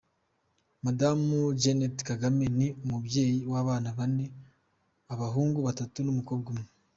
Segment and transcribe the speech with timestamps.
[0.85, 4.25] Madamu Jeannette Kagame ni umubyeyi w’abana bane,
[5.13, 6.67] abahungu batatu n’umukobwa umwe.